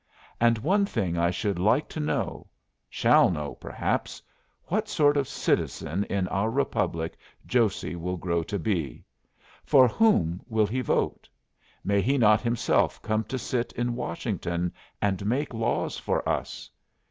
[0.39, 2.47] And one thing I should like to know
[2.89, 4.19] shall know, perhaps:
[4.63, 9.03] what sort of citizen in our republic Josey will grow to be.
[9.63, 11.29] For whom will he vote?
[11.83, 16.71] May he not himself come to sit in Washington and make laws for us?